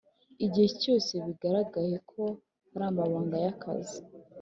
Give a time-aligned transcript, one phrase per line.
[0.45, 2.23] Igihe cyose bigaragaye ko
[2.71, 3.99] haramabanga ya kazi